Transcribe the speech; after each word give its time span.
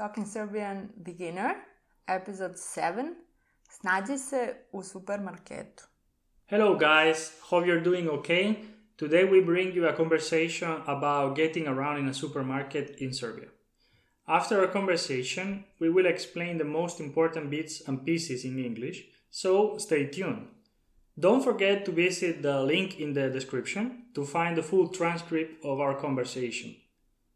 Talking 0.00 0.24
Serbian 0.24 0.88
Beginner, 1.04 1.56
episode 2.08 2.56
7. 2.56 3.14
Snađi 3.70 4.18
se 4.18 4.54
u 4.72 4.82
supermarketu. 4.82 5.84
Hello, 6.46 6.78
guys. 6.78 7.32
Hope 7.50 7.66
you're 7.66 7.84
doing 7.84 8.08
okay. 8.08 8.54
Today 8.96 9.24
we 9.24 9.44
bring 9.44 9.76
you 9.76 9.88
a 9.88 9.96
conversation 9.96 10.70
about 10.86 11.36
getting 11.36 11.68
around 11.68 11.98
in 11.98 12.08
a 12.08 12.14
supermarket 12.14 13.00
in 13.00 13.12
Serbia. 13.12 13.48
After 14.26 14.60
our 14.60 14.72
conversation, 14.72 15.64
we 15.80 15.90
will 15.90 16.06
explain 16.06 16.58
the 16.58 16.64
most 16.64 17.00
important 17.00 17.50
bits 17.50 17.88
and 17.88 18.04
pieces 18.04 18.44
in 18.44 18.64
English, 18.64 19.04
so 19.30 19.78
stay 19.78 20.06
tuned. 20.06 20.46
Don't 21.18 21.44
forget 21.44 21.84
to 21.84 21.92
visit 21.92 22.42
the 22.42 22.62
link 22.62 22.98
in 23.00 23.12
the 23.12 23.28
description 23.28 24.04
to 24.14 24.24
find 24.24 24.56
the 24.56 24.62
full 24.62 24.88
transcript 24.88 25.64
of 25.64 25.78
our 25.78 26.00
conversation. 26.00 26.74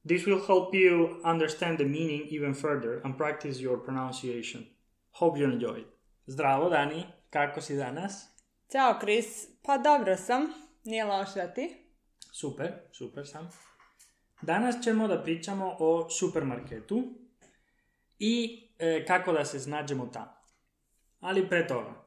This 0.09 0.27
will 0.27 0.47
help 0.47 0.75
you 0.75 1.21
understand 1.25 1.79
the 1.79 1.85
meaning 1.85 2.29
even 2.31 2.55
further 2.55 3.01
and 3.05 3.17
practice 3.17 3.61
your 3.61 3.79
pronunciation. 3.85 4.67
Hope 5.11 5.39
you 5.39 5.53
enjoy. 5.53 5.85
Zdravo, 6.27 6.71
Dani. 6.71 7.07
Kako 7.31 7.61
si 7.61 7.77
danas? 7.77 8.29
Ćao, 8.73 8.99
Chris. 9.01 9.27
Pa 9.63 9.79
dobro 9.79 10.17
sam. 10.17 10.47
Nije 10.85 11.05
loše, 11.05 11.41
a 11.41 11.55
ti? 11.55 11.77
Super, 12.33 12.73
super 12.93 13.27
sam. 13.27 13.51
Danas 14.43 14.85
ćemo 14.85 15.09
da 15.09 15.23
pričamo 15.23 15.77
o 15.79 16.11
supermarketu 16.11 17.03
i 18.19 18.63
e, 18.79 19.05
kako 19.07 19.33
da 19.33 19.45
se 19.45 19.61
snađemo 19.61 20.07
tamo. 20.07 20.35
Ali 21.21 21.49
pre 21.49 21.67
toga, 21.67 22.07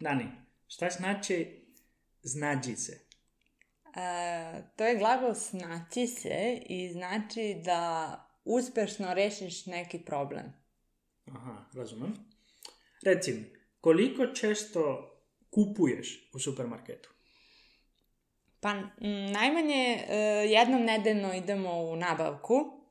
Dani, 0.00 0.26
šta 0.66 0.90
znači 0.90 1.66
znađi 2.22 2.76
se? 2.76 3.07
E, 3.98 4.62
to 4.76 4.84
je 4.84 4.98
glagol 4.98 5.34
snaći 5.34 6.06
se 6.06 6.62
i 6.68 6.88
znači 6.92 7.60
da 7.64 8.12
uspešno 8.44 9.14
rešiš 9.14 9.66
neki 9.66 9.98
problem. 9.98 10.52
Aha, 11.26 11.64
razumem. 11.74 12.14
Reci 13.02 13.32
mi, 13.32 13.52
koliko 13.80 14.26
često 14.26 15.10
kupuješ 15.50 16.30
u 16.34 16.38
supermarketu? 16.38 17.10
Pa 18.60 18.70
m, 18.70 18.90
najmanje 19.32 20.04
e, 20.08 20.16
jednom 20.48 20.82
nedeljno 20.82 21.34
idemo 21.34 21.72
u 21.72 21.96
nabavku, 21.96 22.82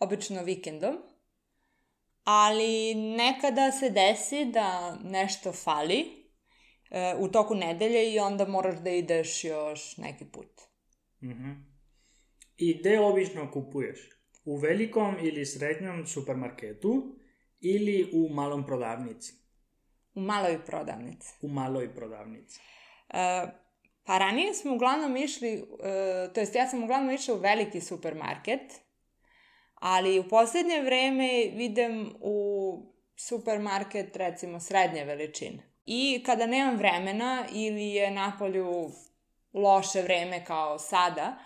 obično 0.00 0.42
vikendom, 0.42 0.98
ali 2.24 2.94
nekada 2.94 3.72
se 3.72 3.90
desi 3.90 4.44
da 4.44 4.98
nešto 5.04 5.52
fali 5.52 6.21
e, 6.92 7.14
u 7.18 7.28
toku 7.28 7.54
nedelje 7.54 8.12
i 8.12 8.18
onda 8.18 8.48
moraš 8.48 8.78
da 8.78 8.90
ideš 8.90 9.44
još 9.44 9.96
neki 9.96 10.24
put. 10.24 10.60
Mhm. 11.22 11.50
I 12.56 12.78
gde 12.78 13.00
obično 13.00 13.50
kupuješ? 13.50 14.08
U 14.44 14.56
velikom 14.56 15.16
ili 15.20 15.46
srednjom 15.46 16.06
supermarketu 16.06 17.16
ili 17.60 18.10
u 18.12 18.34
malom 18.34 18.66
prodavnici? 18.66 19.34
U 20.14 20.20
maloj 20.20 20.64
prodavnici. 20.64 21.34
U 21.42 21.48
maloj 21.48 21.94
prodavnici. 21.94 22.60
E, 23.08 23.46
pa 24.04 24.18
ranije 24.18 24.54
smo 24.54 24.74
uglavnom 24.74 25.16
išli, 25.16 25.52
e, 25.52 25.62
to 26.34 26.40
jest 26.40 26.54
ja 26.54 26.68
sam 26.68 26.82
uglavnom 26.82 27.14
išla 27.14 27.34
u 27.34 27.38
veliki 27.38 27.80
supermarket, 27.80 28.72
ali 29.74 30.18
u 30.18 30.28
poslednje 30.28 30.82
vreme 30.82 31.42
idem 31.42 32.12
u 32.20 32.36
supermarket 33.16 34.16
recimo 34.16 34.60
srednje 34.60 35.04
veličine. 35.04 35.71
I 35.86 36.22
kada 36.26 36.46
nemam 36.46 36.76
vremena 36.76 37.44
ili 37.52 37.88
je 37.88 38.10
napolju 38.10 38.90
loše 39.52 40.02
vreme 40.02 40.44
kao 40.44 40.78
sada, 40.78 41.38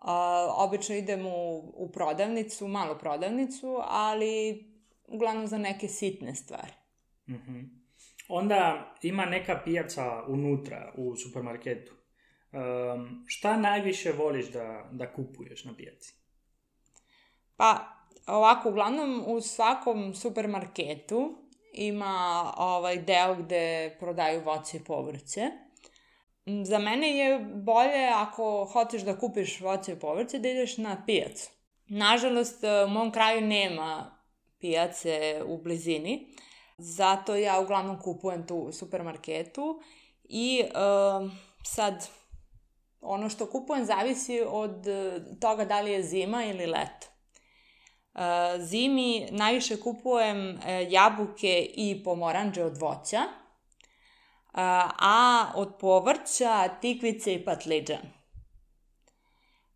a, 0.00 0.46
obično 0.56 0.94
idem 0.94 1.26
u, 1.26 1.58
u 1.58 1.92
prodavnicu, 1.92 2.68
malu 2.68 2.98
prodavnicu, 2.98 3.78
ali 3.82 4.64
uglavnom 5.06 5.46
za 5.46 5.58
neke 5.58 5.88
sitne 5.88 6.34
stvari. 6.34 6.72
Mhm. 7.28 7.60
Onda 8.28 8.94
ima 9.02 9.24
neka 9.24 9.60
pijaca 9.64 10.22
unutra 10.28 10.92
u 10.96 11.16
supermarketu. 11.16 11.92
Um, 12.52 13.24
šta 13.26 13.56
najviše 13.56 14.12
voliš 14.12 14.46
da, 14.52 14.88
da 14.92 15.12
kupuješ 15.12 15.64
na 15.64 15.74
pijaci? 15.76 16.14
Pa, 17.56 17.78
ovako, 18.26 18.68
uglavnom 18.68 19.24
u 19.26 19.40
svakom 19.40 20.14
supermarketu 20.14 21.43
ima 21.74 22.52
ovaj 22.56 22.96
deo 22.96 23.34
gde 23.34 23.96
prodaju 24.00 24.44
voće 24.44 24.76
i 24.76 24.84
povrće. 24.84 25.50
Mm, 26.46 26.64
Za 26.64 26.78
mene 26.78 27.16
je 27.16 27.38
bolje 27.54 28.08
ako 28.14 28.68
hoćeš 28.72 29.02
da 29.02 29.18
kupiš 29.18 29.60
voće 29.60 29.92
i 29.92 29.98
povrće 29.98 30.38
da 30.38 30.48
ideš 30.48 30.76
na 30.76 31.02
pijacu. 31.06 31.50
Nažalost, 31.86 32.64
u 32.86 32.88
mom 32.88 33.12
kraju 33.12 33.40
nema 33.40 34.18
pijace 34.58 35.42
u 35.46 35.58
blizini, 35.58 36.26
zato 36.78 37.34
ja 37.34 37.60
uglavnom 37.60 38.00
kupujem 38.00 38.46
tu 38.46 38.56
u 38.56 38.72
supermarketu 38.72 39.80
i 40.24 40.60
e, 40.60 40.68
sad 41.64 42.08
ono 43.00 43.28
što 43.28 43.50
kupujem 43.50 43.84
zavisi 43.84 44.42
od 44.46 44.86
e, 44.86 45.20
toga 45.40 45.64
da 45.64 45.80
li 45.80 45.92
je 45.92 46.02
zima 46.02 46.44
ili 46.44 46.66
leto. 46.66 47.13
E, 48.14 48.58
zimi 48.58 49.28
najviše 49.30 49.80
kupujem 49.80 50.58
e, 50.66 50.86
jabuke 50.90 51.70
i 51.74 52.02
pomoranđe 52.04 52.64
od 52.64 52.76
voća, 52.78 53.18
e, 53.18 53.26
a 54.98 55.46
od 55.54 55.74
povrća 55.80 56.68
tikvice 56.80 57.34
i 57.34 57.44
patliđan. 57.44 58.02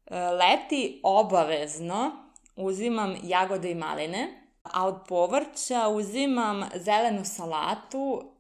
E, 0.07 0.21
Leti 0.21 1.01
obavezno 1.03 2.11
uzimam 2.57 3.17
jagode 3.23 3.71
i 3.71 3.75
maline, 3.75 4.51
a 4.63 4.87
od 4.87 5.01
povrća 5.09 5.89
uzimam 5.89 6.69
zelenu 6.75 7.25
salatu, 7.25 8.35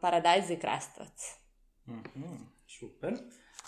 paradajz 0.00 0.50
i 0.50 0.58
krastavac. 0.58 1.38
Mhm, 1.88 2.34
super. 2.78 3.14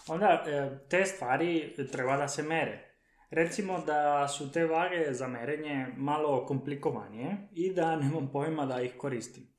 Onda 0.08 0.44
te 0.90 1.06
stvari 1.06 1.74
treba 1.92 2.16
da 2.16 2.28
se 2.28 2.42
mere. 2.42 2.87
Recimo 3.30 3.80
da 3.80 4.28
su 4.28 4.52
te 4.52 4.66
vage 4.66 5.12
za 5.12 5.28
merenje 5.28 5.86
malo 5.96 6.46
komplikovanije 6.46 7.48
i 7.52 7.74
da 7.74 7.96
nemam 7.96 8.30
pojma 8.32 8.66
da 8.66 8.80
ih 8.80 8.94
koristim. 8.98 9.54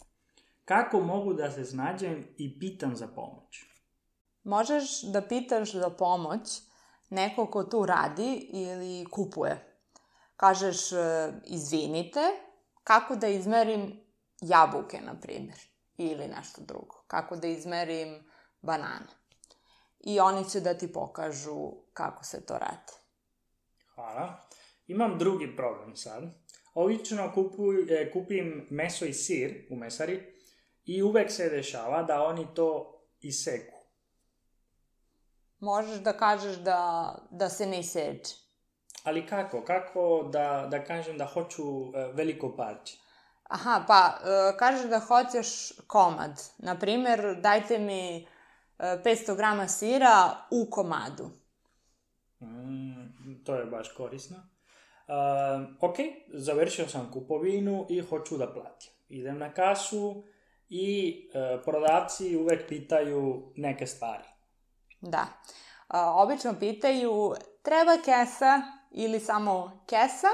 Kako 0.65 0.99
mogu 0.99 1.33
da 1.33 1.51
se 1.51 1.65
snađem 1.65 2.27
i 2.37 2.59
pitam 2.59 2.95
za 2.95 3.07
pomoć? 3.07 3.65
Možeš 4.43 5.01
da 5.03 5.21
pitaš 5.21 5.73
za 5.73 5.89
pomoć 5.89 6.61
neko 7.09 7.45
ko 7.45 7.63
tu 7.63 7.85
radi 7.85 8.49
ili 8.53 9.05
kupuje. 9.05 9.81
Kažeš, 10.35 10.91
e, 10.91 10.97
izvinite, 11.45 12.19
kako 12.83 13.15
da 13.15 13.27
izmerim 13.27 14.01
jabuke, 14.41 15.01
na 15.01 15.19
primjer, 15.21 15.57
ili 15.97 16.27
nešto 16.27 16.61
drugo. 16.61 17.03
Kako 17.07 17.35
da 17.35 17.47
izmerim 17.47 18.23
banane. 18.61 19.07
I 19.99 20.19
oni 20.19 20.49
će 20.49 20.59
da 20.59 20.73
ti 20.73 20.93
pokažu 20.93 21.71
kako 21.93 22.23
se 22.23 22.45
to 22.45 22.53
radi. 22.53 22.93
Hvala. 23.99 24.47
Imam 24.87 25.17
drugi 25.17 25.55
problem 25.55 25.95
sad. 25.95 26.23
Obično 26.73 27.31
kupuj, 27.33 28.01
e, 28.01 28.11
kupim 28.11 28.67
meso 28.69 29.05
i 29.05 29.13
sir 29.13 29.67
u 29.69 29.75
mesari 29.75 30.33
i 30.85 31.03
uvek 31.03 31.31
se 31.31 31.49
dešava 31.49 32.03
da 32.03 32.23
oni 32.23 32.47
to 32.55 32.99
iseku. 33.19 33.79
Možeš 35.59 35.99
da 35.99 36.13
kažeš 36.13 36.55
da, 36.55 37.15
da 37.31 37.49
se 37.49 37.65
ne 37.65 37.79
iseče. 37.79 38.35
Ali 39.03 39.27
kako? 39.27 39.63
Kako 39.65 40.29
da, 40.33 40.67
da 40.71 40.83
kažem 40.83 41.17
da 41.17 41.25
hoću 41.25 41.63
e, 41.63 42.11
veliko 42.13 42.55
parče? 42.55 42.97
Aha, 43.43 43.83
pa 43.87 44.19
e, 44.21 44.57
kažeš 44.57 44.89
da 44.89 44.99
hoćeš 44.99 45.71
komad. 45.87 46.41
Naprimer, 46.57 47.41
dajte 47.41 47.79
mi 47.79 48.17
e, 48.17 48.25
500 48.79 49.35
grama 49.35 49.67
sira 49.67 50.47
u 50.51 50.69
komadu. 50.71 51.29
Mm, 52.41 52.88
to 53.49 53.55
je 53.55 53.65
baš 53.65 53.89
korisno. 53.89 54.37
Uh, 54.37 55.89
ok, 55.89 55.95
završio 56.27 56.87
sam 56.87 57.11
kupovinu 57.13 57.85
i 57.89 58.01
hoću 58.01 58.37
da 58.37 58.53
platim. 58.53 58.91
Idem 59.09 59.37
na 59.37 59.53
kasu 59.53 60.23
i 60.69 61.15
e, 61.33 61.61
prodavci 61.63 62.37
uvek 62.37 62.67
pitaju 62.67 63.51
neke 63.55 63.87
stvari. 63.87 64.23
Da. 65.01 65.25
A, 65.87 66.23
obično 66.23 66.53
pitaju 66.59 67.33
treba 67.61 67.97
kesa 68.05 68.61
ili 68.91 69.19
samo 69.19 69.85
kesa 69.87 70.27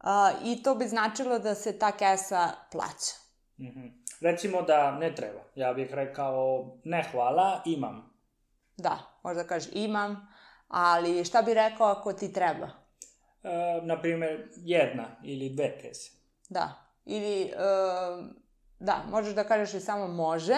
a, 0.00 0.32
i 0.44 0.62
to 0.62 0.74
bi 0.74 0.88
značilo 0.88 1.38
da 1.38 1.54
se 1.54 1.78
ta 1.78 1.92
kesa 1.92 2.48
plaća. 2.72 3.14
Mhm. 3.60 3.86
Recimo 4.20 4.62
da 4.62 4.90
ne 4.90 5.14
treba. 5.14 5.40
Ja 5.54 5.72
bih 5.72 5.94
rekao 5.94 6.70
ne 6.84 7.08
hvala, 7.12 7.62
imam. 7.64 8.12
Da, 8.76 8.98
možda 9.22 9.44
kažeš 9.44 9.70
imam, 9.72 10.31
ali 10.72 11.24
šta 11.24 11.42
bi 11.42 11.54
rekao 11.54 11.86
ako 11.86 12.12
ti 12.12 12.32
treba? 12.32 12.68
E, 13.42 13.80
naprimjer, 13.82 14.48
jedna 14.56 15.06
ili 15.24 15.50
dve 15.50 15.78
kese. 15.78 16.10
Da. 16.48 16.72
Ili, 17.04 17.42
e, 17.42 17.52
da, 18.78 19.02
možeš 19.10 19.34
da 19.34 19.44
kažeš 19.44 19.74
i 19.74 19.80
samo 19.80 20.08
može, 20.08 20.56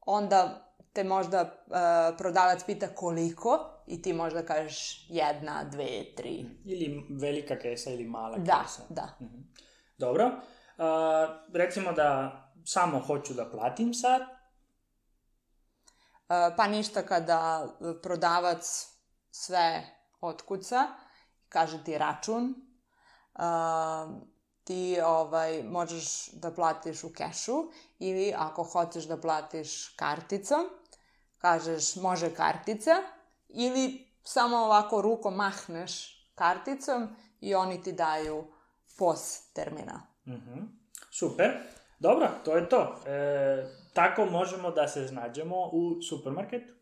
onda 0.00 0.62
te 0.92 1.04
možda 1.04 1.42
uh, 1.42 1.76
prodavac 2.18 2.64
pita 2.64 2.88
koliko 2.88 3.58
i 3.86 4.02
ti 4.02 4.12
možda 4.12 4.42
kažeš 4.42 5.06
jedna, 5.10 5.64
dve, 5.64 6.14
tri. 6.16 6.46
Ili 6.64 7.06
velika 7.10 7.58
kesa 7.58 7.90
ili 7.90 8.04
mala 8.04 8.38
Da, 8.38 8.62
kesa. 8.62 8.82
da. 8.88 9.08
Mhm. 9.20 9.38
Dobro. 9.98 10.30
A, 10.78 11.38
recimo 11.54 11.92
da 11.92 12.32
samo 12.64 13.00
hoću 13.00 13.34
da 13.34 13.50
platim 13.50 13.94
sad. 13.94 14.20
Uh, 14.20 14.26
pa 16.56 16.66
ništa 16.66 17.02
kada 17.02 17.68
prodavac 18.02 18.88
sve 19.36 19.82
otkuca, 20.20 20.86
kaže 21.48 21.84
ti 21.84 21.98
račun, 21.98 22.54
uh, 23.34 23.42
ti 24.64 24.98
ovaj, 25.04 25.62
možeš 25.62 26.32
da 26.32 26.50
platiš 26.54 27.04
u 27.04 27.12
kešu 27.12 27.70
ili 27.98 28.34
ako 28.36 28.62
hoćeš 28.62 29.04
da 29.04 29.20
platiš 29.20 29.88
karticom, 29.88 30.64
kažeš 31.38 31.96
može 31.96 32.34
kartica 32.34 33.02
ili 33.48 34.06
samo 34.24 34.56
ovako 34.56 35.02
rukom 35.02 35.34
mahneš 35.34 36.16
karticom 36.34 37.08
i 37.40 37.54
oni 37.54 37.82
ti 37.82 37.92
daju 37.92 38.44
POS 38.98 39.52
terminal. 39.52 39.98
Mhm. 40.26 40.60
Super. 41.10 41.50
Dobro, 41.98 42.28
to 42.44 42.56
je 42.56 42.68
to. 42.68 42.96
E, 43.06 43.66
tako 43.94 44.26
možemo 44.26 44.70
da 44.70 44.88
se 44.88 45.08
snađemo 45.08 45.56
u 45.72 46.02
supermarketu. 46.02 46.72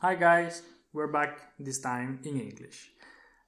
Hi 0.00 0.16
guys, 0.18 0.75
we're 0.96 1.12
back 1.12 1.38
this 1.58 1.78
time 1.78 2.18
in 2.24 2.40
English. 2.40 2.90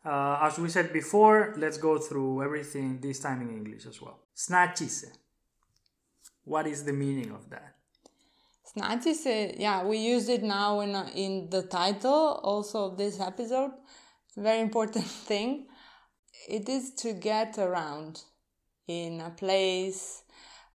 Uh, 0.05 0.39
as 0.43 0.59
we 0.59 0.69
said 0.69 0.93
before, 0.93 1.55
let's 1.57 1.79
go 1.79 1.99
through 1.99 2.43
everything 2.43 3.01
this 3.01 3.21
time 3.21 3.41
in 3.41 3.49
English 3.49 3.87
as 3.87 4.01
well. 4.03 4.19
Snaći. 4.37 5.07
What 6.45 6.67
is 6.67 6.85
the 6.85 6.93
meaning 6.93 7.33
of 7.33 7.49
that? 7.49 7.75
Snaći 8.75 9.55
yeah, 9.59 9.83
we 9.83 9.97
use 9.97 10.29
it 10.29 10.43
now 10.43 10.81
in, 10.81 10.95
uh, 10.95 11.09
in 11.15 11.49
the 11.51 11.63
title 11.63 12.41
also 12.43 12.91
of 12.91 12.99
this 12.99 13.19
episode. 13.19 13.71
Very 14.37 14.61
important 14.61 15.07
thing. 15.29 15.67
It 16.49 16.69
is 16.69 16.95
to 17.03 17.15
get 17.15 17.59
around 17.59 18.21
in 18.87 19.21
a 19.21 19.31
place. 19.31 20.23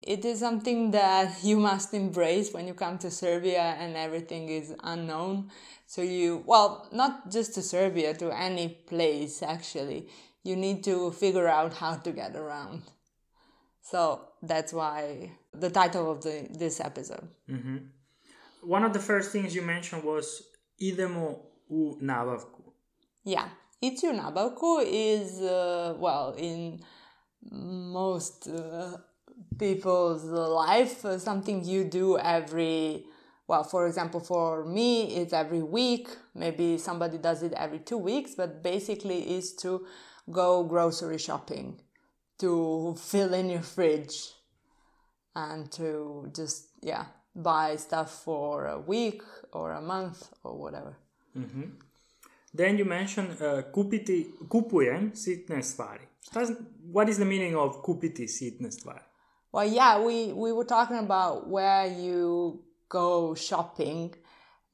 It 0.05 0.25
is 0.25 0.39
something 0.39 0.91
that 0.91 1.43
you 1.43 1.57
must 1.57 1.93
embrace 1.93 2.53
when 2.53 2.67
you 2.67 2.73
come 2.73 2.97
to 2.99 3.09
Serbia 3.09 3.75
and 3.79 3.95
everything 3.95 4.49
is 4.49 4.75
unknown. 4.83 5.49
So 5.87 6.01
you, 6.01 6.43
well, 6.45 6.87
not 6.91 7.31
just 7.31 7.53
to 7.55 7.61
Serbia, 7.61 8.13
to 8.15 8.35
any 8.35 8.69
place 8.69 9.41
actually, 9.43 10.09
you 10.43 10.55
need 10.55 10.83
to 10.83 11.11
figure 11.11 11.47
out 11.47 11.73
how 11.73 11.95
to 11.95 12.11
get 12.11 12.35
around. 12.35 12.83
So 13.81 14.21
that's 14.41 14.73
why 14.73 15.31
the 15.53 15.69
title 15.69 16.11
of 16.11 16.21
the, 16.21 16.47
this 16.49 16.79
episode. 16.79 17.27
One 18.61 18.83
of 18.83 18.93
the 18.93 18.99
first 18.99 19.31
things 19.31 19.53
you 19.53 19.61
mentioned 19.61 20.03
was 20.03 20.43
idemo 20.81 21.39
u 21.69 21.97
nabavku. 22.01 22.71
Yeah, 23.23 23.49
u 23.81 23.91
nabavku 23.91 24.83
is, 24.85 25.41
uh, 25.41 25.95
well, 25.99 26.33
in 26.37 26.81
most 27.51 28.47
uh, 28.47 28.97
people's 29.57 30.23
life, 30.23 31.05
uh, 31.05 31.17
something 31.19 31.63
you 31.63 31.83
do 31.83 32.17
every, 32.17 33.05
well, 33.47 33.63
for 33.63 33.87
example, 33.87 34.19
for 34.19 34.65
me, 34.65 35.15
it's 35.15 35.33
every 35.33 35.61
week. 35.61 36.09
Maybe 36.33 36.77
somebody 36.77 37.17
does 37.17 37.43
it 37.43 37.53
every 37.53 37.79
two 37.79 37.97
weeks, 37.97 38.35
but 38.35 38.63
basically 38.63 39.35
is 39.35 39.53
to 39.55 39.85
go 40.31 40.63
grocery 40.63 41.17
shopping, 41.17 41.79
to 42.39 42.95
fill 42.97 43.33
in 43.33 43.49
your 43.49 43.61
fridge, 43.61 44.15
and 45.35 45.71
to 45.71 46.29
just, 46.35 46.67
yeah, 46.81 47.05
buy 47.35 47.75
stuff 47.75 48.23
for 48.23 48.67
a 48.67 48.79
week 48.79 49.21
or 49.51 49.73
a 49.73 49.81
month 49.81 50.29
or 50.43 50.57
whatever. 50.57 50.95
Then 52.53 52.77
you 52.77 52.85
mentioned 52.85 53.41
uh, 53.41 53.63
kupiti, 53.73 54.25
kupujem 54.47 55.11
sitne 55.13 55.63
stvari. 55.63 56.05
What 56.91 57.09
is 57.09 57.17
the 57.17 57.25
meaning 57.25 57.55
of 57.55 57.81
kupiti 57.81 58.27
sitne 58.27 58.69
stvari? 58.71 59.01
Well, 59.53 59.67
yeah, 59.67 60.01
we, 60.01 60.33
we 60.33 60.51
were 60.51 60.65
talking 60.65 60.97
about 60.97 61.47
where 61.47 61.85
you 61.85 62.63
go 62.89 63.35
shopping. 63.35 64.15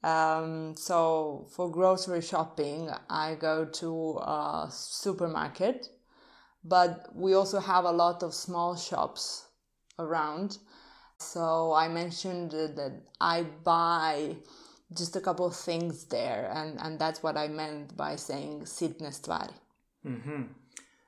Um, 0.02 0.74
so 0.74 1.48
for 1.54 1.70
grocery 1.70 2.22
shopping, 2.22 2.88
I 3.10 3.34
go 3.34 3.66
to 3.66 4.16
a 4.16 4.68
supermarket, 4.72 5.86
but 6.64 7.10
we 7.14 7.34
also 7.34 7.60
have 7.60 7.84
a 7.84 7.92
lot 7.92 8.22
of 8.22 8.32
small 8.32 8.74
shops 8.74 9.48
around. 9.98 10.56
So 11.18 11.74
I 11.74 11.88
mentioned 11.88 12.52
that 12.52 13.02
I 13.20 13.42
buy 13.42 14.36
just 14.96 15.14
a 15.14 15.20
couple 15.20 15.44
of 15.44 15.54
things 15.54 16.06
there, 16.06 16.50
and, 16.54 16.80
and 16.80 16.98
that's 16.98 17.22
what 17.22 17.36
I 17.36 17.48
meant 17.48 17.98
by 17.98 18.16
saying 18.16 18.62
sitne 18.62 19.12
stvari. 19.12 19.52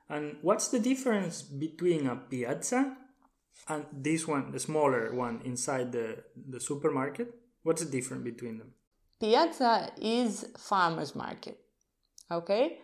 And 0.09 0.37
what's 0.43 0.67
the 0.67 0.79
difference 0.79 1.41
between 1.41 2.05
a 2.05 2.15
pijaca 2.15 2.97
and 3.67 3.85
this 3.91 4.27
one, 4.27 4.51
the 4.51 4.59
smaller 4.59 5.13
one 5.13 5.41
inside 5.45 5.91
the, 5.91 6.23
the 6.49 6.59
supermarket? 6.59 7.33
What's 7.63 7.83
the 7.83 7.89
difference 7.89 8.23
between 8.23 8.57
them? 8.57 8.73
Pijaca 9.21 9.91
is 10.01 10.45
farmers 10.57 11.15
market. 11.15 11.57
Okay? 12.29 12.79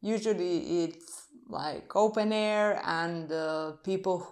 Usually 0.00 0.84
it's 0.84 1.26
like 1.48 1.94
open 1.94 2.32
air 2.32 2.80
and 2.84 3.30
uh, 3.30 3.72
people 3.84 4.26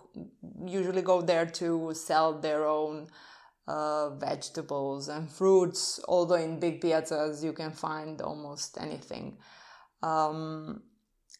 usually 0.64 1.02
go 1.02 1.20
there 1.20 1.46
to 1.46 1.92
sell 1.94 2.40
their 2.40 2.66
own 2.66 3.08
uh, 3.68 4.10
vegetables 4.16 5.08
and 5.08 5.30
fruits, 5.30 6.00
although 6.08 6.36
in 6.36 6.58
big 6.58 6.80
pijacas 6.80 7.44
you 7.44 7.52
can 7.52 7.72
find 7.72 8.20
almost 8.22 8.78
anything. 8.80 9.36
Um, 10.02 10.82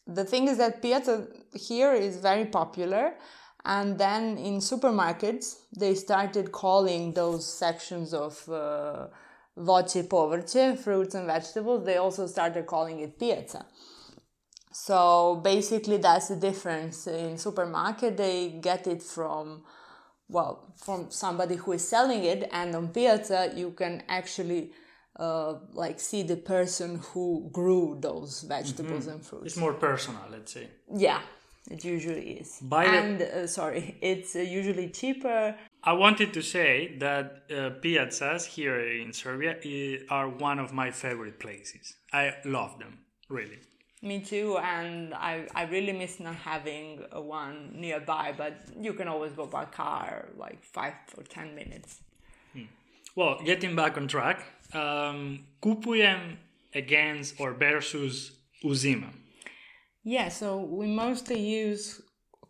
the 0.05 0.23
thing 0.23 0.47
is 0.47 0.57
that 0.57 0.81
pijaca 0.81 1.27
here 1.55 1.93
is 1.93 2.17
very 2.17 2.45
popular 2.45 3.15
and 3.63 3.97
then 3.97 4.37
in 4.37 4.61
supermarkets 4.61 5.55
they 5.79 5.95
started 5.95 6.51
calling 6.51 7.13
those 7.13 7.45
sections 7.45 8.13
of 8.13 8.49
uh, 8.49 9.07
voće 9.55 9.99
i 9.99 10.09
povrće, 10.09 10.77
fruits 10.83 11.15
and 11.15 11.27
vegetables, 11.27 11.85
they 11.85 11.97
also 11.97 12.27
started 12.27 12.65
calling 12.65 12.99
it 12.99 13.19
pijaca. 13.19 13.63
So 14.73 15.35
basically 15.43 15.97
that's 15.97 16.27
the 16.27 16.35
difference 16.35 17.07
in 17.07 17.37
supermarket 17.37 18.17
they 18.17 18.49
get 18.61 18.87
it 18.87 19.03
from 19.03 19.63
well 20.29 20.55
from 20.77 21.11
somebody 21.11 21.55
who 21.55 21.73
is 21.73 21.89
selling 21.89 22.23
it 22.23 22.43
and 22.51 22.75
on 22.75 22.87
pijaca 22.93 23.57
you 23.57 23.71
can 23.71 24.01
actually 24.07 24.71
uh, 25.19 25.55
like 25.73 25.99
see 25.99 26.23
the 26.23 26.37
person 26.37 26.99
who 27.13 27.49
grew 27.51 27.97
those 27.99 28.41
vegetables 28.47 29.07
and 29.07 29.25
fruits. 29.25 29.45
It's 29.45 29.57
more 29.57 29.73
personal, 29.73 30.21
let's 30.31 30.53
say. 30.53 30.69
Yeah, 30.95 31.19
it 31.69 31.83
usually 31.85 32.31
is. 32.41 32.59
By 32.61 32.85
the- 32.85 32.97
and 32.97 33.21
uh, 33.21 33.47
sorry, 33.47 33.97
it's 34.01 34.35
uh, 34.35 34.39
usually 34.39 34.89
cheaper. 34.89 35.55
I 35.83 35.93
wanted 35.93 36.33
to 36.33 36.41
say 36.41 36.95
that 36.99 37.43
uh, 37.49 37.53
pijacas 37.81 38.45
here 38.45 38.79
in 38.79 39.13
Serbia 39.13 39.55
are 40.09 40.29
one 40.29 40.59
of 40.59 40.73
my 40.73 40.91
favorite 40.91 41.39
places. 41.39 41.95
I 42.13 42.35
love 42.45 42.77
them, 42.79 42.99
really. 43.29 43.59
Me 44.03 44.19
too, 44.19 44.57
and 44.57 45.13
I, 45.13 45.47
I 45.53 45.63
really 45.65 45.93
miss 45.93 46.19
not 46.19 46.35
having 46.35 47.03
one 47.13 47.71
nearby, 47.75 48.33
but 48.35 48.53
you 48.79 48.93
can 48.93 49.07
always 49.07 49.31
go 49.33 49.45
by 49.45 49.65
car 49.65 50.29
like 50.37 50.63
five 50.63 50.93
or 51.17 51.23
ten 51.23 51.53
minutes. 51.55 51.99
Well, 53.15 53.39
getting 53.43 53.75
back 53.75 53.97
on 53.97 54.07
track, 54.07 54.43
um, 54.73 55.45
kupujem 55.61 56.37
against 56.73 57.39
or 57.39 57.53
versus 57.53 58.31
uzimam. 58.63 59.11
Yeah, 60.03 60.29
so 60.29 60.57
we 60.57 60.87
mostly 60.87 61.39
use 61.39 62.01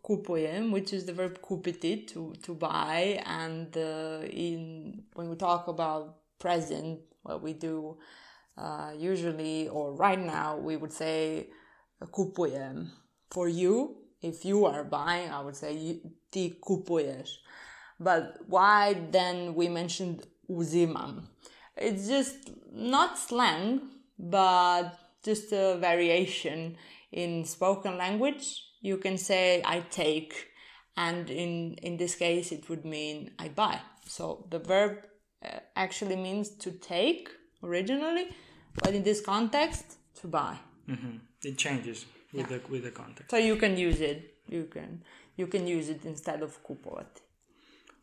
kupujem, 0.02 0.72
which 0.72 0.94
is 0.94 1.04
the 1.04 1.12
verb 1.12 1.38
kupiti 1.42 2.06
to 2.08 2.32
to 2.42 2.54
buy, 2.54 3.22
and 3.26 3.76
uh, 3.76 4.20
in 4.24 5.02
when 5.12 5.28
we 5.28 5.36
talk 5.36 5.68
about 5.68 6.16
present, 6.38 7.00
what 7.22 7.42
we 7.42 7.52
do 7.52 7.98
uh, 8.56 8.92
usually 8.96 9.68
or 9.68 9.92
right 9.92 10.18
now, 10.18 10.56
we 10.56 10.78
would 10.78 10.94
say 10.94 11.48
kupujem 12.00 12.88
for 13.30 13.48
you. 13.48 13.96
If 14.22 14.46
you 14.46 14.64
are 14.64 14.84
buying, 14.84 15.30
I 15.30 15.40
would 15.40 15.56
say 15.56 16.00
ti 16.30 16.56
kupuješ. 16.58 17.36
But 18.00 18.38
why 18.48 18.94
then 19.10 19.54
we 19.54 19.68
mentioned 19.68 20.26
uzimam? 20.48 21.24
It's 21.76 22.08
just 22.08 22.50
not 22.72 23.18
slang, 23.18 23.82
but 24.18 24.96
just 25.22 25.52
a 25.52 25.76
variation 25.76 26.76
in 27.12 27.44
spoken 27.44 27.96
language. 27.98 28.62
You 28.80 28.96
can 28.96 29.16
say 29.18 29.62
I 29.64 29.80
take, 29.90 30.48
and 30.96 31.30
in 31.30 31.74
in 31.82 31.96
this 31.96 32.14
case 32.14 32.52
it 32.52 32.68
would 32.68 32.84
mean 32.84 33.30
I 33.38 33.48
buy. 33.48 33.80
So 34.06 34.46
the 34.50 34.58
verb 34.58 35.06
uh, 35.44 35.60
actually 35.76 36.16
means 36.16 36.50
to 36.64 36.70
take 36.72 37.28
originally, 37.62 38.26
but 38.82 38.94
in 38.94 39.02
this 39.02 39.20
context 39.20 39.98
to 40.20 40.26
buy. 40.28 40.56
It 41.44 41.58
changes 41.58 42.06
with 42.32 42.48
the 42.48 42.60
with 42.68 42.82
the 42.84 42.90
context. 42.90 43.30
So 43.30 43.36
you 43.36 43.56
can 43.56 43.76
use 43.76 44.00
it. 44.00 44.34
You 44.48 44.64
can 44.64 45.02
you 45.36 45.46
can 45.46 45.66
use 45.66 45.88
it 45.88 46.04
instead 46.04 46.42
of 46.42 46.62
kupovati. 46.64 47.20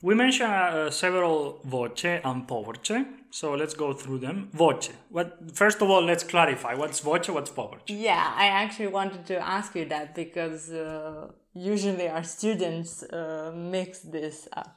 We 0.02 0.16
mentioned 0.16 0.54
uh, 0.54 0.92
several 0.92 1.60
voće 1.64 2.22
and 2.24 2.48
povrće, 2.48 3.04
so 3.32 3.52
let's 3.52 3.78
go 3.78 3.94
through 3.94 4.22
them. 4.22 4.50
Voće. 4.54 4.92
What? 5.12 5.28
First 5.56 5.82
of 5.82 5.90
all, 5.90 6.06
let's 6.06 6.24
clarify 6.32 6.76
what's 6.78 7.04
voće, 7.04 7.32
what's 7.32 7.56
povrće. 7.56 7.94
Yeah, 7.94 8.24
I 8.38 8.66
actually 8.66 8.92
wanted 8.92 9.28
to 9.28 9.34
ask 9.34 9.76
you 9.76 9.90
that 9.90 10.16
because 10.16 10.72
uh, 10.72 11.32
usually 11.54 12.10
our 12.10 12.24
students 12.24 13.04
uh, 13.04 13.54
mix 13.54 14.12
this 14.12 14.48
up. 14.58 14.72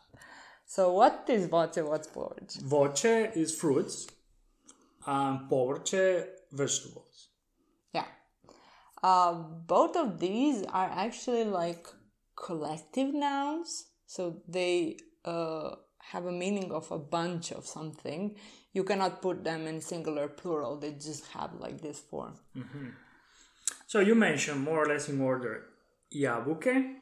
So, 0.66 0.82
what 0.82 1.28
is 1.28 1.50
voće, 1.50 1.82
what's 1.82 2.08
povrće? 2.14 2.58
Voće 2.62 3.30
is 3.34 3.60
fruits, 3.60 3.94
and 5.06 5.38
povrće 5.50 6.24
vegetables. 6.50 7.28
Yeah. 7.92 8.06
Uh, 9.02 9.36
both 9.66 9.96
of 9.96 10.18
these 10.18 10.64
are 10.72 10.90
actually 10.90 11.44
like 11.44 11.86
collective 12.46 13.12
nouns, 13.12 13.68
so 14.06 14.42
they 14.48 14.96
uh, 15.24 15.70
have 16.10 16.26
a 16.26 16.32
meaning 16.32 16.72
of 16.72 16.90
a 16.90 16.98
bunch 16.98 17.52
of 17.52 17.66
something. 17.66 18.36
You 18.72 18.84
cannot 18.84 19.22
put 19.22 19.44
them 19.44 19.66
in 19.66 19.80
singular 19.80 20.28
plural, 20.28 20.78
they 20.78 20.92
just 20.92 21.26
have 21.28 21.54
like 21.58 21.80
this 21.80 22.00
form. 22.00 22.34
So 23.86 24.00
you 24.00 24.14
mentioned 24.14 24.60
more 24.60 24.84
or 24.84 24.86
less 24.86 25.08
in 25.08 25.20
order 25.20 25.64
jabuke. 26.14 26.96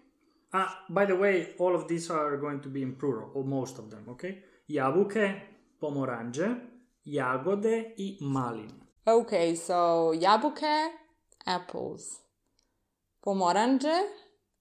Ah, 0.52 0.84
by 0.88 1.06
the 1.06 1.14
way, 1.14 1.50
all 1.58 1.76
of 1.76 1.86
these 1.86 2.10
are 2.10 2.36
going 2.36 2.60
to 2.60 2.68
be 2.68 2.82
in 2.82 2.96
plural, 2.96 3.30
or 3.34 3.44
most 3.44 3.78
of 3.78 3.88
them, 3.90 4.04
okay? 4.08 4.42
Jabuke, 4.68 5.40
pomorange, 5.80 6.60
jagode 7.06 7.92
i 7.96 8.16
malin. 8.20 8.72
Okay, 9.06 9.54
so 9.54 10.12
jabuke, 10.16 10.90
apples. 11.46 12.18
Pomorange. 13.24 14.08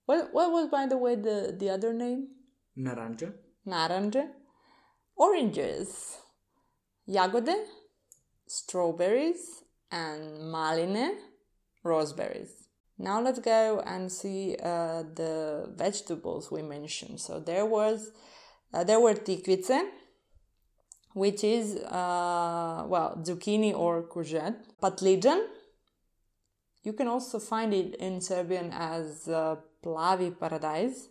What, 0.05 0.29
what 0.31 0.51
was, 0.51 0.67
by 0.69 0.85
the 0.85 0.97
way, 0.97 1.15
the, 1.15 1.55
the 1.57 1.69
other 1.69 1.93
name? 1.93 2.27
Naranđe, 2.77 3.33
Naranže. 3.67 4.27
Oranges. 5.15 6.17
Jagode, 7.07 7.55
strawberries, 8.47 9.63
and 9.91 10.51
maline, 10.51 11.17
raspberries. 11.83 12.67
Now 12.97 13.21
let's 13.21 13.39
go 13.39 13.81
and 13.85 14.11
see 14.11 14.55
uh, 14.61 15.03
the 15.15 15.73
vegetables 15.75 16.51
we 16.51 16.61
mentioned. 16.61 17.19
So 17.19 17.39
there 17.39 17.65
was, 17.65 18.11
uh, 18.73 18.83
there 18.83 18.99
were 18.99 19.13
tikvice, 19.13 19.81
which 21.13 21.43
is 21.43 21.77
uh, 21.77 22.83
well 22.87 23.19
zucchini 23.23 23.73
or 23.73 24.03
courgette. 24.03 24.57
Patliđan. 24.81 25.47
You 26.83 26.93
can 26.93 27.07
also 27.07 27.39
find 27.39 27.73
it 27.73 27.95
in 27.95 28.21
Serbian 28.21 28.71
as 28.73 29.27
uh, 29.27 29.55
plavi 29.83 30.37
paradise, 30.37 31.09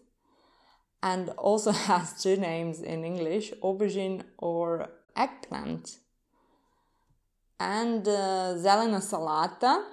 and 1.03 1.31
also 1.31 1.73
has 1.89 2.23
two 2.23 2.37
names 2.37 2.81
in 2.81 3.05
English: 3.05 3.53
aubergine 3.63 4.23
or 4.39 4.89
eggplant. 5.17 5.99
And 7.61 8.07
uh, 8.07 8.55
zelena 8.57 9.01
salata. 9.01 9.85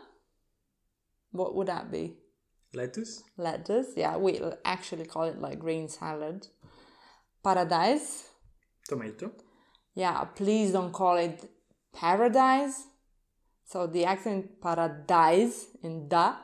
What 1.32 1.56
would 1.56 1.68
that 1.68 1.92
be? 1.92 2.16
lettuce, 2.76 3.24
Lettuce. 3.38 3.94
Yeah, 3.96 4.18
we 4.18 4.40
actually 4.64 5.06
call 5.06 5.24
it 5.24 5.40
like 5.40 5.60
green 5.60 5.88
salad. 5.90 6.48
Paradise. 7.44 8.30
tomato, 8.88 9.32
Yeah, 9.94 10.24
please 10.36 10.72
don't 10.72 10.92
call 10.92 11.18
it 11.18 11.50
paradise. 11.94 12.88
So 13.66 13.88
the 13.88 14.06
accent 14.06 14.62
paradise 14.62 15.68
in 15.84 16.08
da. 16.08 16.36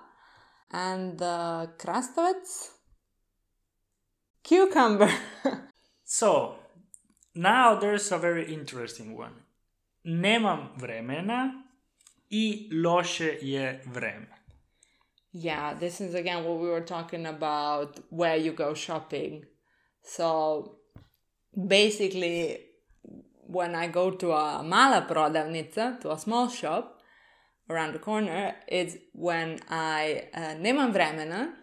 And 0.72 1.22
uh, 1.22 1.68
krastavec. 1.78 2.71
Cucumber. 4.44 5.12
So, 6.04 6.56
now 7.36 7.80
there's 7.80 8.12
a 8.12 8.18
very 8.18 8.54
interesting 8.54 9.18
one. 9.18 9.36
Nemam 10.04 10.70
vremena 10.78 11.64
i 12.30 12.70
loše 12.74 13.38
je 13.42 13.82
vreme. 13.86 14.42
yeah, 15.34 15.74
this 15.74 16.02
is 16.02 16.14
again 16.14 16.44
what 16.44 16.60
we 16.60 16.68
were 16.68 16.82
talking 16.82 17.26
about 17.26 18.00
where 18.10 18.36
you 18.36 18.52
go 18.52 18.74
shopping. 18.74 19.46
So 20.04 20.78
basically, 21.68 22.60
when 23.48 23.76
I 23.76 23.88
go 23.88 24.12
to 24.12 24.34
a 24.34 24.64
mala 24.64 25.06
prodavnica, 25.10 26.02
to 26.02 26.12
a 26.12 26.20
small 26.20 26.50
shop 26.50 27.02
around 27.70 27.94
the 27.94 28.00
corner, 28.00 28.56
it's 28.68 28.98
when 29.14 29.60
I 29.70 30.28
uh, 30.34 30.56
nemam 30.56 30.92
vremena, 30.94 31.54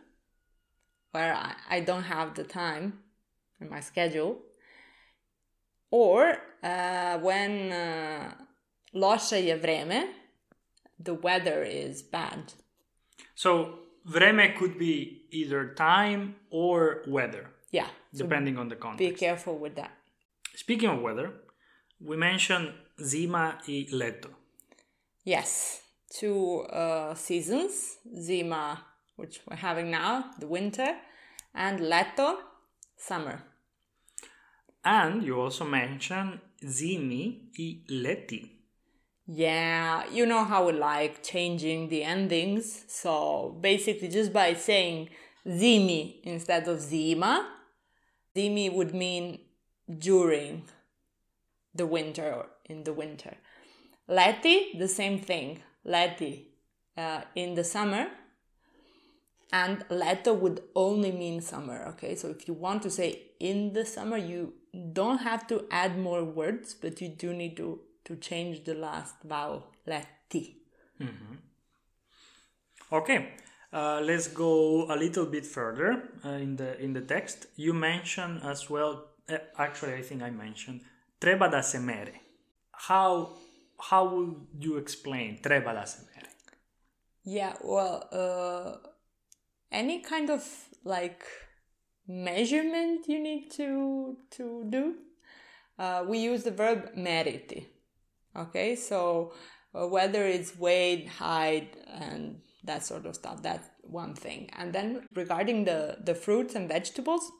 where 1.12 1.34
I, 1.34 1.54
I 1.76 1.80
don't 1.80 2.04
have 2.04 2.34
the 2.34 2.44
time 2.44 3.00
in 3.60 3.68
my 3.68 3.80
schedule, 3.80 4.38
or 5.90 6.36
uh, 6.62 7.18
when 7.18 7.72
uh, 7.72 8.32
loše 8.94 9.42
je 9.46 9.56
vreme, 9.56 10.08
the 10.98 11.14
weather 11.14 11.62
is 11.62 12.02
bad. 12.02 12.52
So, 13.34 13.78
vreme 14.04 14.54
could 14.58 14.78
be 14.78 15.26
either 15.30 15.74
time 15.74 16.34
or 16.50 17.02
weather, 17.06 17.50
Yeah. 17.70 17.86
So 18.12 18.24
depending 18.24 18.58
on 18.58 18.68
the 18.68 18.76
context. 18.76 18.98
be 18.98 19.26
careful 19.26 19.58
with 19.58 19.74
that. 19.76 19.90
Speaking 20.56 20.88
of 20.88 21.00
weather, 21.02 21.32
we 22.00 22.16
mentioned 22.16 22.72
zima 23.02 23.58
i 23.68 23.86
leto. 23.92 24.30
Yes, 25.24 25.82
two 26.10 26.60
uh, 26.72 27.14
seasons, 27.14 27.98
zima, 28.18 28.82
which 29.18 29.40
we're 29.46 29.56
having 29.56 29.90
now, 29.90 30.30
the 30.38 30.46
winter, 30.46 30.96
and 31.54 31.80
leto, 31.80 32.38
summer. 32.96 33.42
And 34.84 35.22
you 35.24 35.40
also 35.40 35.64
mentioned 35.64 36.38
zimi 36.64 37.50
i 37.58 37.80
leti. 37.90 38.50
Yeah, 39.26 40.04
you 40.10 40.24
know 40.24 40.44
how 40.44 40.66
we 40.66 40.72
like 40.72 41.22
changing 41.22 41.88
the 41.88 42.04
endings. 42.04 42.84
So 42.88 43.58
basically, 43.60 44.08
just 44.08 44.32
by 44.32 44.54
saying 44.54 45.10
zimi 45.46 46.20
instead 46.22 46.68
of 46.68 46.80
zima, 46.80 47.46
zimi 48.34 48.72
would 48.72 48.94
mean 48.94 49.40
during 49.98 50.62
the 51.74 51.86
winter 51.86 52.32
or 52.32 52.46
in 52.64 52.84
the 52.84 52.92
winter. 52.92 53.36
Leti, 54.08 54.78
the 54.78 54.88
same 54.88 55.18
thing. 55.18 55.62
Leti 55.84 56.48
uh, 56.96 57.22
in 57.34 57.54
the 57.54 57.64
summer. 57.64 58.06
And 59.50 59.84
leto 59.88 60.34
would 60.34 60.62
only 60.74 61.10
mean 61.10 61.40
summer, 61.40 61.84
okay? 61.88 62.14
So 62.14 62.28
if 62.28 62.46
you 62.46 62.54
want 62.54 62.82
to 62.82 62.90
say 62.90 63.22
in 63.40 63.72
the 63.72 63.86
summer, 63.86 64.18
you 64.18 64.52
don't 64.92 65.18
have 65.18 65.46
to 65.48 65.64
add 65.70 65.98
more 65.98 66.22
words, 66.22 66.74
but 66.74 67.00
you 67.00 67.08
do 67.08 67.32
need 67.32 67.56
to, 67.56 67.80
to 68.04 68.16
change 68.16 68.64
the 68.64 68.74
last 68.74 69.14
vowel, 69.24 69.64
leti. 69.86 70.58
Okay, 72.90 73.32
uh, 73.72 74.00
let's 74.02 74.28
go 74.28 74.90
a 74.90 74.96
little 74.96 75.26
bit 75.26 75.44
further 75.44 76.08
uh, 76.24 76.30
in 76.30 76.56
the 76.56 76.80
in 76.80 76.94
the 76.94 77.02
text. 77.02 77.46
You 77.56 77.74
mentioned 77.74 78.40
as 78.42 78.70
well. 78.70 79.04
Uh, 79.28 79.38
actually, 79.58 79.94
I 79.94 80.02
think 80.02 80.22
I 80.22 80.30
mentioned 80.30 80.80
treba 81.20 81.50
da 81.50 81.60
semere. 81.60 82.14
How 82.72 83.36
how 83.78 84.08
would 84.08 84.46
you 84.58 84.78
explain 84.78 85.38
treba 85.42 85.74
da 85.74 85.84
semere? 85.84 86.32
Yeah, 87.24 87.56
well, 87.62 88.08
uh, 88.10 88.88
any 89.70 90.00
kind 90.00 90.30
of 90.30 90.44
like 90.84 91.24
measurement 92.06 93.06
you 93.06 93.20
need 93.20 93.50
to 93.50 94.16
to 94.30 94.64
do, 94.68 94.94
uh, 95.78 96.04
we 96.06 96.18
use 96.18 96.42
the 96.42 96.50
verb 96.50 96.94
meriti. 96.96 97.66
Okay, 98.36 98.76
so 98.76 99.32
uh, 99.74 99.86
whether 99.86 100.24
it's 100.24 100.56
weight, 100.56 101.08
height, 101.08 101.76
and 101.86 102.40
that 102.64 102.84
sort 102.84 103.06
of 103.06 103.14
stuff, 103.14 103.42
that's 103.42 103.68
one 103.82 104.14
thing. 104.14 104.50
And 104.56 104.72
then 104.72 105.06
regarding 105.14 105.64
the 105.64 105.98
the 106.04 106.14
fruits 106.14 106.54
and 106.54 106.68
vegetables, 106.68 107.30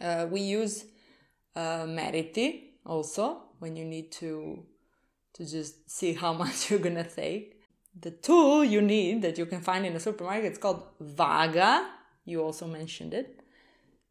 uh, 0.00 0.26
we 0.30 0.40
use 0.40 0.84
uh, 1.56 1.84
meriti 1.84 2.72
also 2.84 3.42
when 3.58 3.76
you 3.76 3.84
need 3.84 4.12
to 4.12 4.66
to 5.34 5.46
just 5.46 5.90
see 5.90 6.12
how 6.12 6.32
much 6.42 6.70
you're 6.70 6.80
gonna 6.80 7.08
take. 7.08 7.61
The 8.00 8.10
tool 8.10 8.64
you 8.64 8.80
need 8.80 9.22
that 9.22 9.38
you 9.38 9.46
can 9.46 9.60
find 9.60 9.84
in 9.86 9.94
a 9.94 10.00
supermarket 10.00 10.44
it's 10.44 10.58
called 10.58 10.82
vaga. 11.00 11.86
You 12.24 12.42
also 12.42 12.66
mentioned 12.66 13.14
it. 13.14 13.40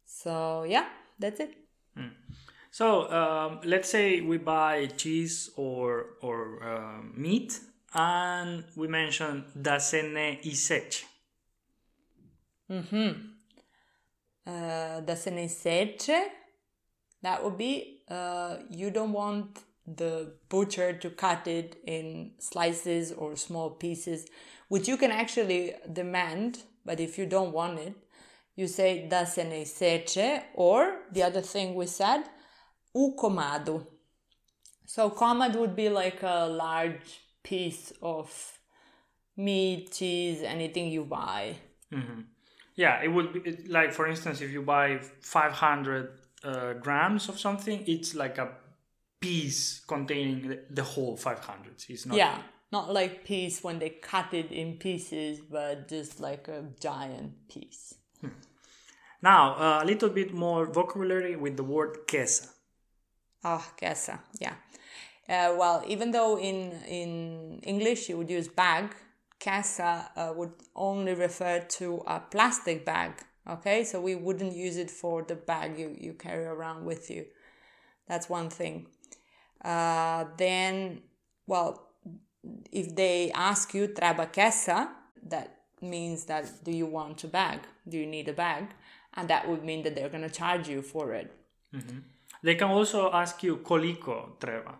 So 0.04 0.64
yeah, 0.64 0.86
that's 1.18 1.40
it. 1.40 1.54
So 2.70 3.10
um, 3.12 3.60
let's 3.64 3.88
say 3.90 4.20
we 4.20 4.38
buy 4.38 4.86
cheese 4.96 5.50
or 5.56 6.16
or 6.22 6.62
um, 6.64 7.12
meat, 7.16 7.60
and 7.94 8.64
we 8.76 8.88
mention 8.88 9.44
da 9.60 9.78
se 9.78 10.02
ne 10.02 10.38
iseče. 10.44 11.04
Uh, 14.46 15.00
da 15.00 15.14
se 15.14 15.30
ne 15.30 15.48
seče, 15.48 16.22
that 17.22 17.44
would 17.44 17.58
be 17.58 18.02
uh, 18.08 18.56
you 18.70 18.90
don't 18.90 19.12
want 19.12 19.58
the 19.96 20.32
butcher 20.48 20.92
to 20.92 21.10
cut 21.10 21.46
it 21.46 21.76
in 21.86 22.32
slices 22.38 23.12
or 23.12 23.36
small 23.36 23.70
pieces, 23.70 24.26
which 24.68 24.88
you 24.88 24.96
can 24.96 25.10
actually 25.10 25.74
demand, 25.92 26.58
but 26.84 27.00
if 27.00 27.18
you 27.18 27.26
don't 27.26 27.52
want 27.52 27.78
it, 27.78 27.94
you 28.56 28.66
say 28.66 29.06
da 29.08 29.24
se 29.24 29.44
ne 29.48 29.64
seče, 29.64 30.42
or 30.54 30.98
the 31.12 31.22
other 31.22 31.40
thing 31.40 31.74
we 31.74 31.86
said, 31.86 32.22
u 32.94 33.14
komadu. 33.18 33.86
So 34.86 35.10
komad 35.10 35.56
would 35.56 35.74
be 35.74 35.88
like 35.88 36.22
a 36.22 36.46
large 36.46 37.20
piece 37.42 37.92
of 38.02 38.58
meat, 39.36 39.92
cheese, 39.92 40.42
anything 40.42 40.90
you 40.90 41.04
buy. 41.04 41.56
Yeah, 42.74 43.02
it 43.02 43.08
would 43.08 43.32
be 43.32 43.40
it- 43.40 43.68
like, 43.68 43.92
for 43.92 44.06
instance, 44.06 44.40
if 44.40 44.50
you 44.50 44.62
buy 44.62 44.98
500 45.20 46.18
uh, 46.44 46.72
grams 46.74 47.28
of 47.28 47.38
something, 47.38 47.84
it's 47.86 48.14
like 48.14 48.38
a 48.38 48.48
piece 49.22 49.80
containing 49.86 50.58
the, 50.68 50.82
whole 50.82 51.16
500. 51.16 51.84
It's 51.88 52.04
not. 52.04 52.16
Yeah, 52.16 52.42
not 52.70 52.92
like 52.92 53.24
piece 53.24 53.64
when 53.64 53.78
they 53.78 53.90
cut 53.90 54.34
it 54.34 54.50
in 54.50 54.76
pieces, 54.76 55.40
but 55.40 55.88
just 55.88 56.20
like 56.20 56.48
a 56.48 56.64
giant 56.80 57.48
piece. 57.48 57.94
Now, 59.22 59.54
uh, 59.54 59.84
a 59.84 59.86
little 59.86 60.08
bit 60.08 60.34
more 60.34 60.66
vocabulary 60.66 61.36
with 61.36 61.56
the 61.56 61.62
word 61.62 62.08
queso. 62.08 62.48
Oh, 63.44 63.64
kesa, 63.80 64.18
yeah. 64.40 64.54
Uh, 65.28 65.54
well, 65.56 65.84
even 65.86 66.10
though 66.10 66.38
in 66.38 66.72
in 66.88 67.60
English 67.62 68.08
you 68.08 68.18
would 68.18 68.30
use 68.30 68.48
bag, 68.48 68.94
kesa 69.38 70.08
uh, 70.16 70.32
would 70.34 70.52
only 70.74 71.14
refer 71.14 71.60
to 71.78 72.02
a 72.06 72.18
plastic 72.18 72.84
bag. 72.84 73.12
Okay, 73.48 73.84
so 73.84 74.00
we 74.00 74.14
wouldn't 74.14 74.54
use 74.54 74.76
it 74.76 74.90
for 74.90 75.22
the 75.22 75.34
bag 75.34 75.78
you, 75.78 75.96
you 75.98 76.12
carry 76.14 76.44
around 76.44 76.84
with 76.84 77.10
you. 77.10 77.24
That's 78.08 78.28
one 78.28 78.50
thing. 78.50 78.86
Uh, 79.64 80.24
then, 80.36 81.02
well, 81.46 81.88
if 82.72 82.94
they 82.94 83.30
ask 83.32 83.74
you 83.74 83.88
treba 83.88 84.26
kesa, 84.26 84.88
that 85.28 85.60
means 85.80 86.24
that 86.24 86.64
do 86.64 86.72
you 86.72 86.86
want 86.86 87.22
a 87.24 87.28
bag? 87.28 87.60
Do 87.88 87.96
you 87.96 88.06
need 88.06 88.28
a 88.28 88.32
bag? 88.32 88.64
And 89.14 89.28
that 89.28 89.48
would 89.48 89.64
mean 89.64 89.82
that 89.82 89.94
they're 89.94 90.08
going 90.08 90.22
to 90.22 90.30
charge 90.30 90.68
you 90.68 90.82
for 90.82 91.12
it. 91.14 91.30
They 92.42 92.54
can 92.56 92.70
also 92.70 93.10
ask 93.12 93.42
you 93.42 93.58
koliko 93.58 94.36
treba. 94.40 94.74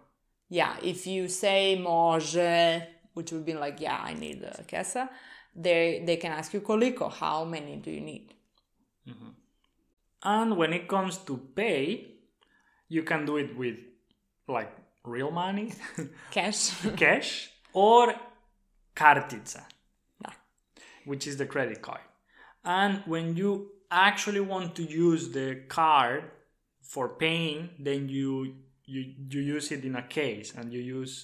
Yeah, 0.48 0.76
if 0.82 1.06
you 1.06 1.28
say 1.28 1.76
može, 1.76 2.86
which 3.14 3.32
would 3.32 3.44
be 3.44 3.54
like, 3.54 3.80
yeah, 3.80 4.00
I 4.02 4.14
need 4.14 4.42
a 4.42 4.64
kesa, 4.64 5.08
they 5.54 6.02
they 6.04 6.16
can 6.16 6.32
ask 6.32 6.52
you 6.54 6.60
koliko, 6.60 7.08
how 7.08 7.44
many 7.44 7.76
do 7.76 7.90
you 7.90 8.00
need? 8.00 8.34
And 10.24 10.56
when 10.56 10.72
it 10.72 10.88
comes 10.88 11.18
to 11.18 11.36
pay, 11.36 12.06
you 12.88 13.02
can 13.02 13.26
do 13.26 13.36
it 13.36 13.56
with 13.56 13.76
like 14.52 14.70
real 15.04 15.30
money, 15.30 15.72
Cash. 16.30 16.70
cash, 16.96 17.50
or 17.72 18.14
kartica, 18.94 19.62
Yeah. 20.24 20.34
which 21.06 21.26
is 21.26 21.36
the 21.36 21.46
credit 21.46 21.80
card. 21.82 22.00
And 22.64 23.02
when 23.06 23.36
you 23.36 23.70
actually 23.90 24.40
want 24.40 24.74
to 24.76 24.82
use 24.82 25.30
the 25.32 25.48
card 25.68 26.22
for 26.82 27.08
paying, 27.08 27.70
then 27.78 28.08
you 28.08 28.54
you 28.86 29.00
you 29.32 29.40
use 29.56 29.72
it 29.74 29.84
in 29.84 29.96
a 29.96 30.02
case 30.02 30.54
and 30.58 30.72
you 30.72 30.80
use 31.00 31.14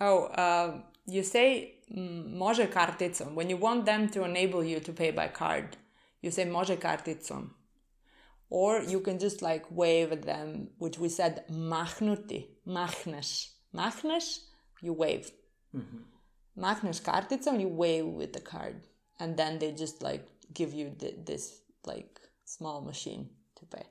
oh, 0.00 0.24
uh, 0.24 0.80
you 1.06 1.22
say 1.22 1.72
može 1.90 2.70
karticom. 2.72 3.34
When 3.34 3.48
you 3.50 3.56
want 3.56 3.84
them 3.84 4.08
to 4.10 4.24
enable 4.24 4.64
you 4.64 4.80
to 4.80 4.92
pay 4.92 5.10
by 5.12 5.28
card, 5.28 5.76
you 6.22 6.30
say 6.30 6.44
može 6.44 6.76
karticom. 6.80 7.50
Or 8.48 8.80
you 8.80 9.00
can 9.00 9.18
just 9.18 9.42
like 9.42 9.64
wave 9.70 10.12
at 10.12 10.22
them, 10.22 10.68
which 10.78 10.98
we 10.98 11.08
said 11.08 11.44
mahnuti, 11.50 12.46
mahneš. 12.66 13.48
Mahneš, 13.74 14.38
you 14.80 14.92
wave. 14.92 15.30
Mm-hmm. 15.74 16.62
Mahneš 16.62 17.02
karticom, 17.02 17.60
you 17.60 17.68
wave 17.68 18.06
with 18.06 18.32
the 18.32 18.40
card. 18.40 18.76
And 19.18 19.36
then 19.36 19.58
they 19.58 19.72
just 19.72 20.02
like 20.02 20.26
give 20.54 20.72
you 20.72 20.94
th- 20.98 21.16
this 21.24 21.60
like 21.84 22.20
small 22.44 22.80
machine 22.80 23.30
to 23.56 23.66
pay. 23.66 23.86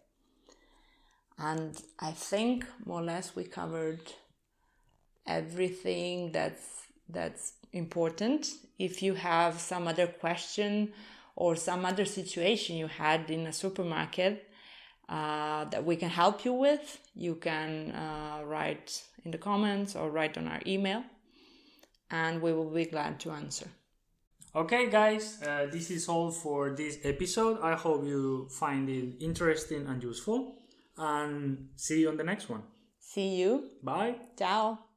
And 1.38 1.78
I 2.00 2.12
think 2.12 2.66
more 2.86 3.02
or 3.02 3.04
less 3.04 3.36
we 3.36 3.44
covered 3.44 4.02
everything 5.28 6.32
that's 6.32 6.66
that's 7.10 7.54
important. 7.74 8.48
If 8.80 9.04
you 9.04 9.16
have 9.16 9.60
some 9.60 9.88
other 9.88 10.08
question 10.08 10.94
or 11.36 11.56
some 11.56 11.86
other 11.86 12.06
situation 12.06 12.78
you 12.78 12.88
had 12.88 13.30
in 13.30 13.46
a 13.48 13.54
supermarket 13.54 14.45
uh, 15.10 15.66
that 15.66 15.84
we 15.86 15.96
can 15.96 16.10
help 16.10 16.46
you 16.46 16.54
with, 16.54 17.00
you 17.16 17.36
can 17.36 17.92
uh, 17.92 18.42
write 18.46 19.04
in 19.24 19.32
the 19.32 19.38
comments 19.38 19.96
or 19.96 20.10
write 20.10 20.38
on 20.38 20.48
our 20.48 20.62
email, 20.66 21.04
and 22.12 22.42
we 22.42 22.54
will 22.54 22.70
be 22.70 22.86
glad 22.86 23.20
to 23.22 23.32
answer. 23.32 23.68
Okay, 24.56 24.90
guys, 24.90 25.42
uh, 25.44 25.68
this 25.70 25.92
is 25.92 26.08
all 26.08 26.32
for 26.32 26.70
this 26.70 27.00
episode. 27.04 27.60
I 27.62 27.76
hope 27.76 28.06
you 28.06 28.48
find 28.50 28.90
it 28.90 29.16
interesting 29.20 29.86
and 29.88 30.02
useful. 30.02 30.56
And 30.98 31.72
see 31.76 32.00
you 32.00 32.10
on 32.10 32.16
the 32.16 32.24
next 32.24 32.50
one. 32.50 32.64
See 33.02 33.36
you. 33.36 33.66
Bye. 33.84 34.16
Ciao. 34.38 34.95